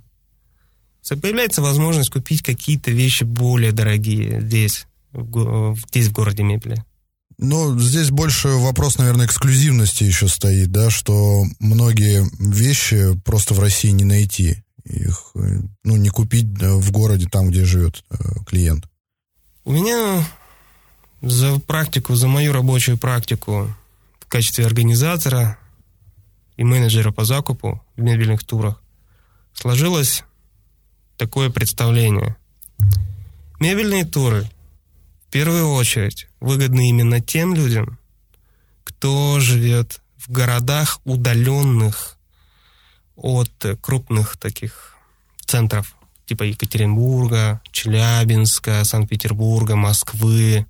[1.22, 6.84] появляется возможность купить какие-то вещи более дорогие здесь, в, здесь в городе мебели.
[7.38, 13.90] Ну, здесь больше вопрос, наверное, эксклюзивности еще стоит, да, что многие вещи просто в России
[13.90, 14.64] не найти.
[14.84, 15.32] Их,
[15.84, 18.16] ну, не купить в городе, там, где живет э,
[18.46, 18.88] клиент.
[19.64, 20.26] У меня
[21.22, 23.74] за практику, за мою рабочую практику
[24.20, 25.58] в качестве организатора
[26.58, 28.82] и менеджера по закупу в мебельных турах
[29.54, 30.24] сложилось
[31.18, 32.36] такое представление.
[33.60, 34.50] Мебельные туры
[35.28, 37.98] в первую очередь выгодны именно тем людям,
[38.84, 42.18] кто живет в городах, удаленных
[43.16, 43.52] от
[43.82, 44.98] крупных таких
[45.46, 50.66] центров, типа Екатеринбурга, Челябинска, Санкт-Петербурга, Москвы,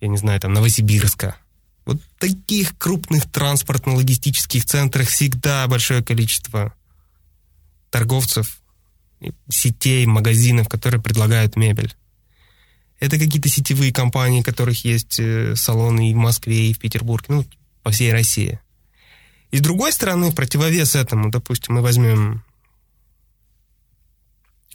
[0.00, 1.36] я не знаю, там, Новосибирска.
[1.84, 6.74] Вот таких крупных транспортно-логистических центрах всегда большое количество
[7.90, 8.60] торговцев,
[9.48, 11.94] сетей, магазинов, которые предлагают мебель.
[12.98, 17.44] Это какие-то сетевые компании, которых есть э, салоны и в Москве, и в Петербурге, ну,
[17.82, 18.58] по всей России.
[19.50, 22.42] И с другой стороны, противовес этому, допустим, мы возьмем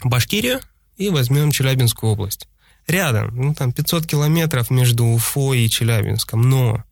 [0.03, 0.59] Башкирию
[0.97, 2.47] и возьмем Челябинскую область.
[2.87, 6.83] Рядом, ну, там 500 километров между Уфой и Челябинском, но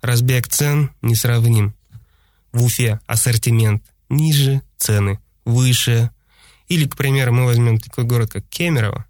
[0.00, 1.74] разбег цен несравним.
[2.52, 6.10] В Уфе ассортимент ниже, цены выше.
[6.68, 9.06] Или, к примеру, мы возьмем такой город, как Кемерово,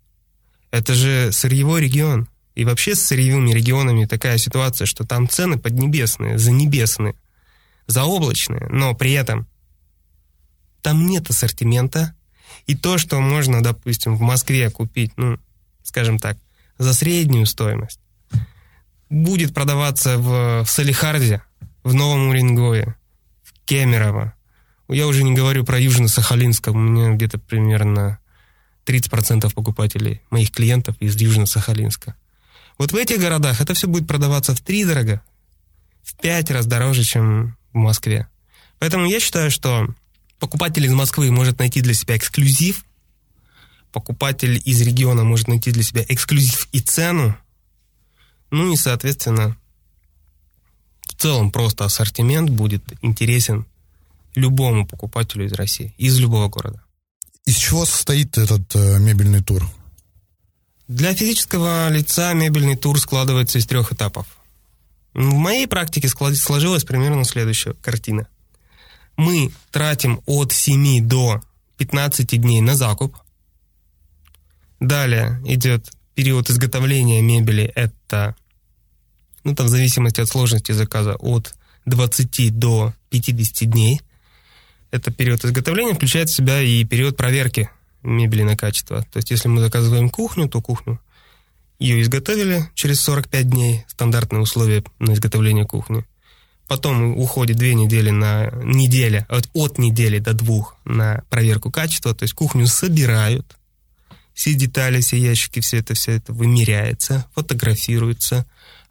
[0.76, 2.28] это же сырьевой регион.
[2.54, 7.14] И вообще с сырьевыми регионами такая ситуация, что там цены поднебесные, занебесные,
[7.86, 9.46] заоблачные, но при этом
[10.82, 12.14] там нет ассортимента.
[12.66, 15.38] И то, что можно, допустим, в Москве купить, ну,
[15.82, 16.36] скажем так,
[16.78, 18.00] за среднюю стоимость,
[19.08, 21.42] будет продаваться в, в Салихарде,
[21.84, 22.96] в Новом Уренгое,
[23.42, 24.34] в Кемерово.
[24.88, 28.18] Я уже не говорю про Южно-Сахалинском, у меня где-то примерно
[28.86, 32.14] 30% покупателей моих клиентов из Южно-Сахалинска.
[32.78, 35.22] Вот в этих городах это все будет продаваться в три дорого,
[36.02, 38.28] в пять раз дороже, чем в Москве.
[38.78, 39.88] Поэтому я считаю, что
[40.38, 42.84] покупатель из Москвы может найти для себя эксклюзив,
[43.92, 47.36] покупатель из региона может найти для себя эксклюзив и цену,
[48.50, 49.56] ну и, соответственно,
[51.02, 53.66] в целом просто ассортимент будет интересен
[54.34, 56.85] любому покупателю из России, из любого города.
[57.46, 59.64] Из чего состоит этот э, мебельный тур?
[60.88, 64.26] Для физического лица мебельный тур складывается из трех этапов.
[65.14, 68.26] В моей практике сложилась примерно следующая картина.
[69.16, 71.40] Мы тратим от 7 до
[71.78, 73.16] 15 дней на закуп.
[74.80, 77.64] Далее идет период изготовления мебели.
[77.76, 78.34] Это,
[79.44, 81.54] ну там в зависимости от сложности заказа, от
[81.84, 84.00] 20 до 50 дней–
[84.96, 87.70] это период изготовления включает в себя и период проверки
[88.02, 89.02] мебели на качество.
[89.12, 91.00] То есть, если мы заказываем кухню, то кухню
[91.78, 96.04] ее изготовили через 45 дней, стандартные условия на изготовление кухни.
[96.68, 102.24] Потом уходит две недели на неделя, от, от недели до двух на проверку качества, то
[102.24, 103.56] есть кухню собирают,
[104.34, 108.46] все детали, все ящики, все это, все это вымеряется, фотографируется,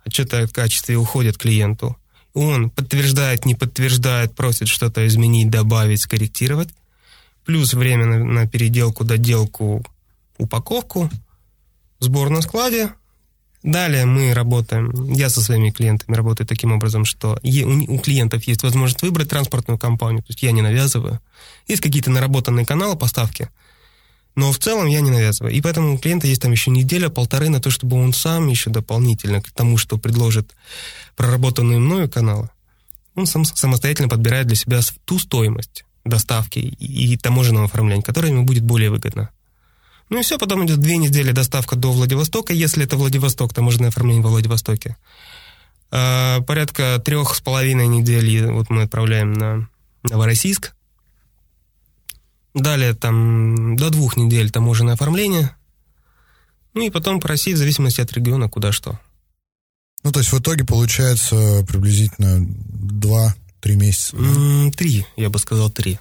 [0.06, 1.98] отчеты о качестве уходят клиенту
[2.36, 6.70] он подтверждает, не подтверждает, просит что-то изменить, добавить, скорректировать.
[7.46, 9.84] Плюс время на, на переделку, доделку,
[10.38, 11.10] упаковку,
[12.00, 12.92] сбор на складе,
[13.66, 19.02] Далее мы работаем, я со своими клиентами работаю таким образом, что у клиентов есть возможность
[19.02, 21.20] выбрать транспортную компанию, то есть я не навязываю.
[21.68, 23.50] Есть какие-то наработанные каналы поставки,
[24.36, 25.54] но в целом я не навязываю.
[25.54, 29.42] И поэтому у клиента есть там еще неделя-полторы на то, чтобы он сам еще дополнительно
[29.42, 30.54] к тому, что предложит
[31.16, 32.50] проработанные мною каналы,
[33.16, 38.64] он сам самостоятельно подбирает для себя ту стоимость доставки и таможенного оформления, которая ему будет
[38.64, 39.30] более выгодна.
[40.10, 44.24] Ну и все, потом идет две недели доставка до Владивостока, если это Владивосток, таможенное оформление
[44.24, 44.98] во Владивостоке.
[45.90, 49.68] А, порядка трех с половиной недель вот мы отправляем на
[50.04, 50.75] Новороссийск.
[52.56, 55.56] Далее там до двух недель таможенное оформление.
[56.74, 58.98] Ну и потом по России в зависимости от региона куда что.
[60.04, 64.16] Ну, то есть в итоге получается приблизительно два-три месяца?
[64.78, 66.00] Три, я бы сказал, три.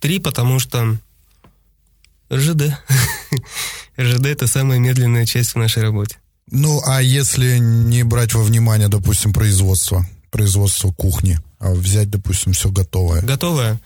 [0.00, 0.98] Три, потому что
[2.32, 2.78] РЖД.
[4.00, 6.16] РЖД– это самая медленная часть в нашей работе.
[6.50, 12.70] Ну, а если не брать во внимание, допустим, производство, производство кухни, а взять, допустим, все
[12.70, 13.22] готовое?
[13.22, 13.80] Готовое?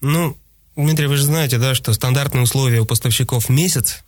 [0.00, 0.36] Ну,
[0.80, 4.02] Дмитрий, вы же знаете, да, что стандартные условия у поставщиков месяц,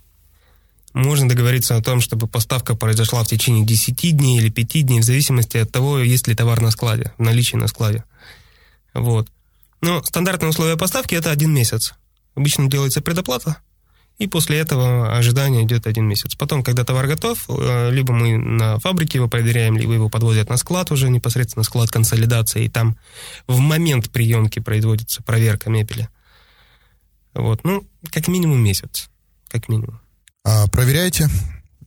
[0.95, 5.05] можно договориться о том, чтобы поставка произошла в течение 10 дней или 5 дней, в
[5.05, 8.05] зависимости от того, есть ли товар на складе, в наличии на складе.
[8.95, 9.29] Вот.
[9.81, 11.95] Но стандартные условия поставки– это один месяц.
[12.35, 13.59] Обычно делается предоплата,
[14.19, 16.35] и после этого ожидание идет один месяц.
[16.35, 20.57] Потом, когда товар готов, э, либо мы на фабрике его проверяем, либо его подвозят на
[20.57, 22.97] склад уже непосредственно склад консолидации, и там
[23.47, 26.09] в момент приемки производится проверка мебели.
[27.35, 29.09] Вот, ну, как минимум месяц,
[29.49, 30.01] как минимум.
[30.45, 31.29] А проверяете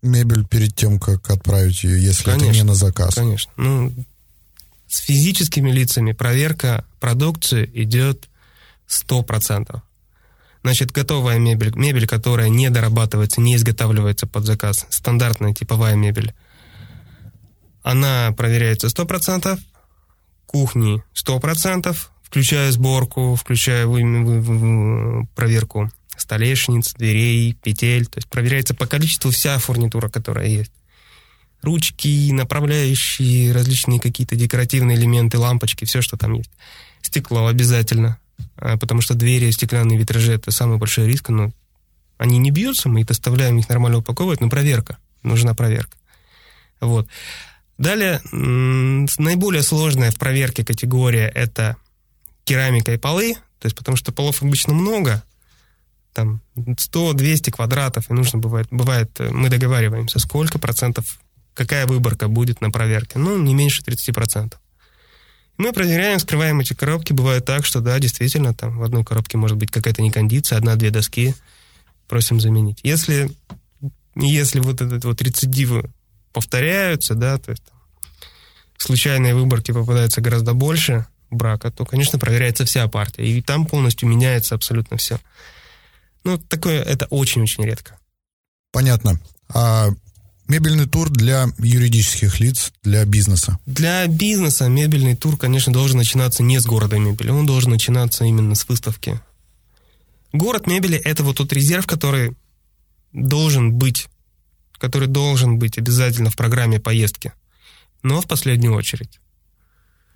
[0.01, 3.15] мебель перед тем, как отправить ее, если конечно, это не на заказ?
[3.15, 3.51] Конечно.
[3.57, 3.93] Ну,
[4.87, 8.29] с физическими лицами проверка продукции идет
[8.87, 9.81] 100%.
[10.63, 16.33] Значит, готовая мебель, мебель, которая не дорабатывается, не изготавливается под заказ, стандартная типовая мебель,
[17.83, 19.59] она проверяется 100%,
[20.47, 21.95] кухни 100%,
[22.35, 23.85] включая сборку, включая
[25.35, 28.07] проверку столешниц, дверей, петель.
[28.07, 30.73] То есть проверяется по количеству вся фурнитура, которая есть.
[31.61, 36.51] Ручки, направляющие, различные какие-то декоративные элементы, лампочки, все, что там есть.
[37.01, 38.17] Стекло обязательно,
[38.57, 41.53] а, потому что двери, стеклянные витражи– это самый большой риск, но
[42.17, 45.95] они не бьются, мы их оставляем, их нормально упаковывать, но проверка, нужна проверка.
[46.81, 47.07] Вот.
[47.77, 51.77] Далее, наиболее сложная в проверке категория– это
[52.45, 55.23] керамика и полы, то есть потому что полов обычно много,
[56.13, 61.19] там 100-200 квадратов, и нужно бывает, бывает, э, мы договариваемся, сколько процентов,
[61.53, 63.19] какая выборка будет на проверке.
[63.19, 64.53] Ну, не меньше 30%.
[65.57, 67.13] Мы проверяем, скрываем эти коробки.
[67.13, 71.33] Бывает так, что да, действительно, там в одной коробке может быть какая-то некондиция, одна-две доски,
[72.07, 72.79] просим заменить.
[72.83, 73.31] Если,
[74.15, 75.91] если вот этот вот рецидивы
[76.33, 77.63] повторяются, да, то есть
[78.77, 83.25] случайные выборки попадаются гораздо больше брака, то, конечно, проверяется вся партия.
[83.25, 85.19] И там полностью меняется абсолютно все.
[86.23, 87.99] Ну, такое это очень-очень редко.
[88.71, 89.19] Понятно.
[89.49, 89.89] А
[90.47, 93.59] мебельный тур для юридических лиц, для бизнеса?
[93.65, 98.55] Для бизнеса мебельный тур, конечно, должен начинаться не с города мебели, он должен начинаться именно
[98.55, 99.19] с выставки.
[100.33, 102.35] Город мебели– это вот тот резерв, который
[103.13, 104.07] должен быть,
[104.73, 107.31] который должен быть обязательно в программе поездки,
[108.03, 109.19] но в последнюю очередь.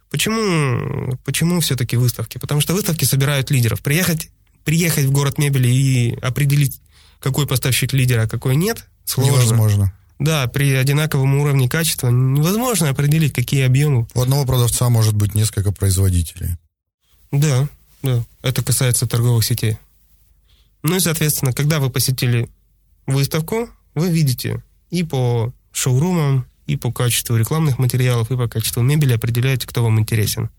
[0.10, 2.38] Почему, почему все-таки выставки?
[2.38, 3.82] Потому что выставки собирают лидеров.
[3.82, 4.30] Приехать
[4.63, 6.80] приехать в город мебели и определить,
[7.19, 9.34] какой поставщик лидера, а какой нет, сложно.
[9.34, 9.93] Невозможно.
[10.19, 14.08] Да, при одинаковом уровне качества невозможно определить, какие объемы.
[14.13, 16.58] У одного продавца может быть несколько производителей.
[17.32, 17.67] Да,
[18.04, 18.24] да.
[18.41, 19.78] Это касается торговых сетей.
[20.84, 22.50] Ну и, соответственно, когда вы посетили
[23.08, 29.14] выставку, вы видите и по шоурумам, и по качеству рекламных материалов, и по качеству мебели
[29.14, 30.50] определяете, кто вам интересен.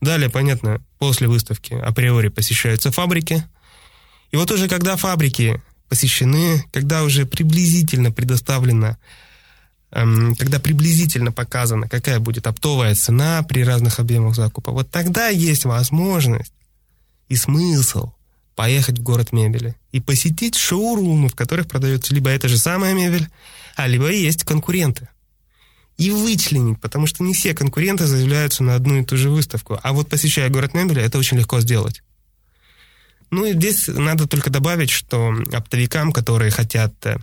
[0.00, 3.44] Далее, понятно, после выставки априори посещаются фабрики.
[4.30, 8.96] И вот уже когда фабрики посещены, когда уже приблизительно предоставлено,
[9.90, 15.64] эм, когда приблизительно показано, какая будет оптовая цена при разных объемах закупа, вот тогда есть
[15.64, 16.52] возможность
[17.28, 18.12] и смысл
[18.54, 23.28] поехать в город мебели и посетить шоурумы, в которых продается либо эта же самая мебель,
[23.74, 25.08] а либо есть конкуренты
[25.96, 29.78] и вычленить, потому что не все конкуренты заявляются на одну и ту же выставку.
[29.82, 32.02] А вот посещая город мебели, это очень легко сделать.
[33.30, 37.16] Ну и здесь надо только добавить, что оптовикам, которые хотят э,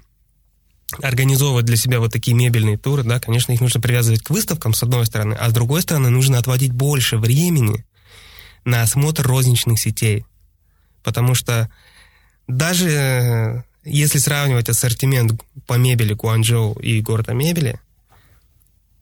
[1.02, 4.84] организовывать для себя вот такие мебельные туры, да, конечно, их нужно привязывать к выставкам, с
[4.84, 7.86] одной стороны, а с другой стороны, нужно отводить больше времени
[8.66, 10.26] на осмотр розничных сетей.
[11.04, 11.70] Потому что
[12.48, 17.80] даже э, если сравнивать ассортимент по мебели Гуанчжоу и города мебели,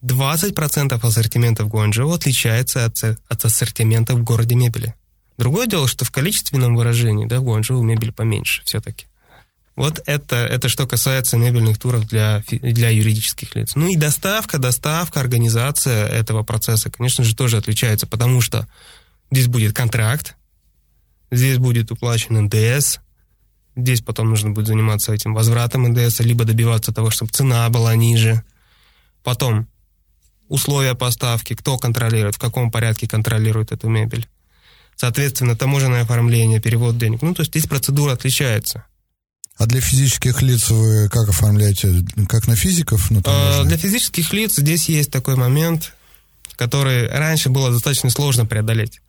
[0.04, 4.96] 20% ассортимента в Гуанчжоу отличается от, от ассортимента в городе мебели.
[5.38, 9.08] Другое дело, что в количественном выражении, да, в Гуанчжоу мебель поменьше все-таки.
[9.76, 13.72] Вот это, это что касается мебельных туров для, для юридических лиц.
[13.76, 18.68] Ну и доставка, доставка, организация этого процесса, конечно же, тоже отличается, потому что
[19.32, 20.36] здесь будет контракт,
[21.32, 22.98] здесь будет уплачен НДС,
[23.78, 28.44] здесь потом нужно будет заниматься этим возвратом НДС, либо добиваться того, чтобы цена была ниже.
[29.24, 29.70] Потом
[30.50, 34.28] условия поставки, кто контролирует, в каком порядке контролирует эту мебель.
[34.96, 37.22] Соответственно, таможенное оформление, перевод денег.
[37.22, 38.84] Ну, то есть здесь процедура отличается.
[39.58, 42.06] А для физических лиц вы как оформляете?
[42.28, 43.10] Как на физиков?
[43.12, 45.94] На а, для физических лиц здесь есть такой момент,
[46.56, 49.02] который раньше было достаточно сложно преодолеть.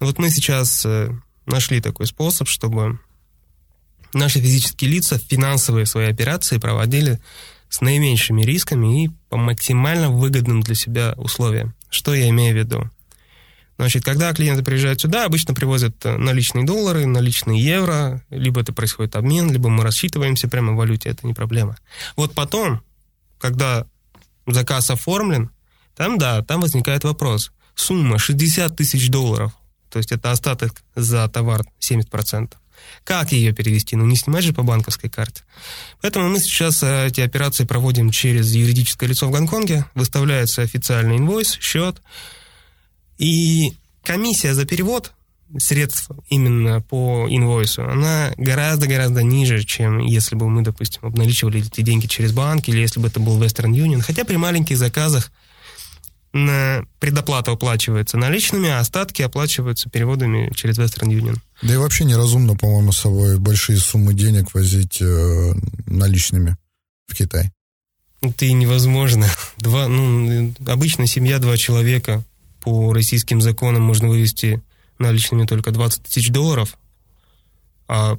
[0.00, 1.10] Вот мы сейчас э,
[1.46, 3.00] нашли такой способ, чтобы
[4.14, 7.20] наши физические лица финансовые свои операции проводили
[7.68, 11.74] с наименьшими рисками и по максимально выгодным для себя условиям.
[11.90, 12.90] Что я имею в виду?
[13.78, 19.14] Значит, когда клиенты приезжают сюда, обычно привозят э, наличные доллары, наличные евро, либо это происходит
[19.14, 21.76] обмен, либо мы рассчитываемся прямо в валюте, это не проблема.
[22.16, 22.82] Вот потом,
[23.38, 23.86] когда
[24.46, 25.50] заказ оформлен,
[25.96, 27.52] там, да, там возникает вопрос.
[27.76, 29.52] Сумма 60 тысяч долларов,
[29.90, 32.52] то есть это остаток за товар 70%.
[33.04, 33.96] Как ее перевести?
[33.96, 35.42] Ну, не снимать же по банковской карте.
[36.00, 39.84] Поэтому мы сейчас э, эти операции проводим через юридическое лицо в Гонконге.
[39.94, 42.02] Выставляется официальный инвойс, счет.
[43.18, 45.12] И комиссия за перевод
[45.56, 52.06] средств именно по инвойсу, она гораздо-гораздо ниже, чем если бы мы, допустим, обналичивали эти деньги
[52.06, 54.00] через банк или если бы это был Western Union.
[54.00, 55.32] Хотя при маленьких заказах
[56.32, 61.38] предоплата уплачивается наличными, а остатки оплачиваются переводами через Western Union.
[61.62, 65.52] Да и вообще неразумно, по-моему, с собой большие суммы денег возить э,
[65.86, 66.56] наличными
[67.06, 67.50] в Китай.
[68.20, 69.26] Это и невозможно.
[69.58, 72.24] Два, ну, обычно семья, два человека.
[72.60, 74.62] По российским законам можно вывести
[74.98, 76.76] наличными только 20 тысяч долларов,
[77.86, 78.18] а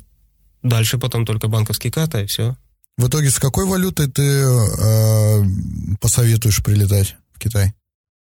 [0.64, 2.56] дальше потом только банковский ката, и все.
[2.98, 5.44] В итоге с какой валютой ты э,
[6.00, 7.74] посоветуешь прилетать в Китай?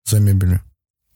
[0.06, 0.62] За мебелью?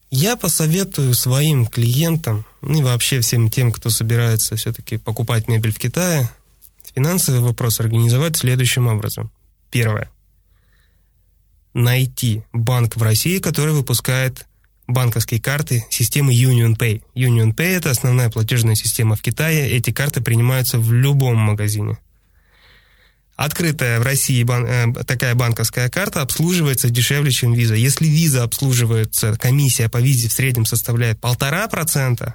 [0.09, 5.79] Я посоветую своим клиентам, ну и вообще всем тем, кто собирается все-таки покупать мебель в
[5.79, 6.29] Китае,
[6.95, 9.31] финансовый вопрос организовать следующим образом.
[9.69, 10.09] Первое.
[11.73, 14.47] Найти банк в России, который выпускает
[14.87, 17.03] банковские карты системы Union Pay.
[17.13, 19.69] Union Pay– это основная платежная система в Китае.
[19.69, 21.97] Эти карты принимаются в любом магазине.
[23.37, 27.75] Открытая в России бан, э, такая банковская карта обслуживается дешевле, чем виза.
[27.75, 32.33] Если виза обслуживается, комиссия по визе в среднем составляет полтора процента,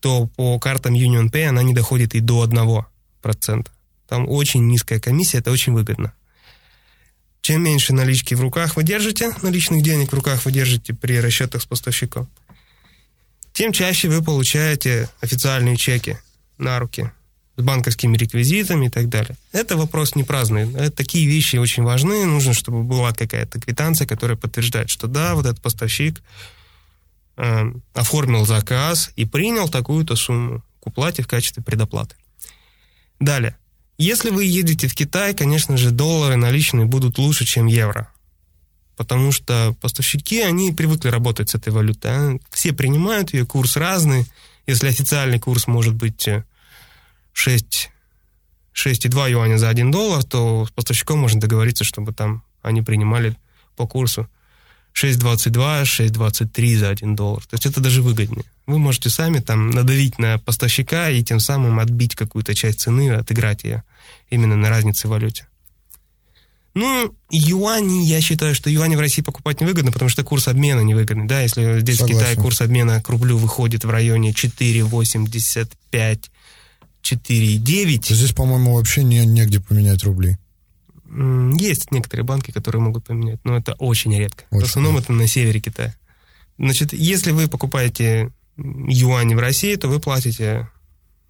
[0.00, 2.88] то по картам Union Pay она не доходит и до одного
[3.22, 3.70] процента.
[4.08, 6.12] Там очень низкая комиссия, это очень выгодно.
[7.40, 11.62] Чем меньше налички в руках вы держите, наличных денег в руках вы держите при расчетах
[11.62, 12.28] с поставщиком,
[13.52, 16.18] тем чаще вы получаете официальные чеки
[16.58, 17.12] на руки
[17.58, 19.36] с банковскими реквизитами и так далее.
[19.52, 20.90] Это вопрос не праздный.
[20.90, 22.24] Такие вещи очень важны.
[22.24, 26.22] Нужно, чтобы была какая-то квитанция, которая подтверждает, что да, вот этот поставщик
[27.36, 32.14] э, оформил заказ и принял такую-то сумму к уплате в качестве предоплаты.
[33.18, 33.56] Далее.
[33.98, 38.08] Если вы едете в Китай, конечно же, доллары наличные будут лучше, чем евро.
[38.96, 42.10] Потому что поставщики, они привыкли работать с этой валютой.
[42.12, 42.38] А?
[42.50, 44.26] Все принимают ее, курс разный.
[44.68, 46.44] Если официальный курс может быть э,
[47.38, 47.90] 6,
[48.74, 53.36] 6,2 юаня за 1 доллар, то с поставщиком можно договориться, чтобы там они принимали
[53.76, 54.28] по курсу
[54.92, 57.46] 6,22, 6,23 за 1 доллар.
[57.46, 58.44] То есть это даже выгоднее.
[58.66, 63.62] Вы можете сами там надавить на поставщика и тем самым отбить какую-то часть цены, отыграть
[63.62, 63.84] ее
[64.30, 65.46] именно на разнице в валюте.
[66.74, 71.28] Ну, юани, я считаю, что юани в России покупать невыгодно, потому что курс обмена невыгодный.
[71.28, 72.16] Да, если здесь Согласен.
[72.16, 76.30] в Китае курс обмена к рублю выходит в районе 4,85,
[77.14, 78.14] 4,9.
[78.14, 80.38] Здесь, по-моему, вообще не, негде поменять рубли.
[81.58, 84.44] Есть некоторые банки, которые могут поменять, но это очень редко.
[84.50, 85.12] Очень в основном редко.
[85.12, 85.94] это на севере Китая.
[86.58, 90.68] Значит, если вы покупаете юани в России, то вы платите,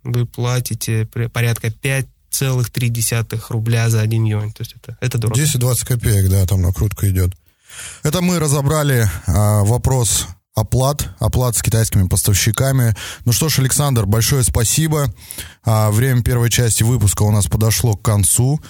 [0.02, 4.52] вы платите порядка 5,3 рубля за один юань.
[4.52, 5.40] То есть это, это дорого.
[5.40, 7.32] 10-20 копеек, да, там накрутка идет.
[8.02, 10.26] Это мы разобрали а, вопрос
[10.60, 12.94] оплат, оплат с китайскими поставщиками.
[13.24, 15.12] Ну что ж, Александр, большое спасибо.
[15.64, 18.60] А, время первой части выпуска у нас подошло к концу.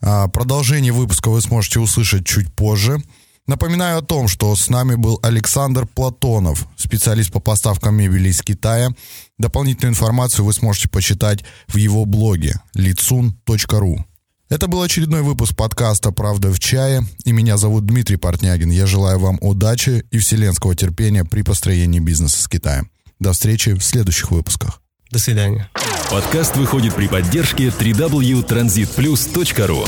[0.00, 3.02] А, продолжение выпуска вы сможете услышать чуть позже.
[3.46, 8.90] Напоминаю о том, что с нами был Александр Платонов, специалист по поставкам мебели из Китая.
[9.38, 14.04] Дополнительную информацию вы сможете почитать в его блоге litsun.ru.
[14.48, 18.70] Это был очередной выпуск подкаста «Правда в чае», и меня зовут Дмитрий Портнягин.
[18.70, 22.90] Я желаю вам удачи и вселенского терпения при построении бизнеса с Китаем.
[23.20, 24.80] До встречи в следующих выпусках.
[25.10, 25.68] До свидания.
[26.10, 29.86] Подкаст выходит при поддержке www.transitplus.ru